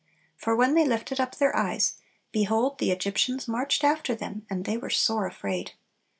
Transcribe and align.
For 0.35 0.55
when 0.55 0.73
they 0.73 0.83
"lifted 0.83 1.19
up 1.19 1.35
their 1.35 1.55
eyes, 1.55 1.93
behold, 2.31 2.79
the 2.79 2.89
Egyptians 2.89 3.47
marched 3.47 3.83
after 3.83 4.15
them; 4.15 4.47
and 4.49 4.65
they 4.65 4.75
were 4.75 4.89
sore 4.89 5.27
afraid." 5.27 5.73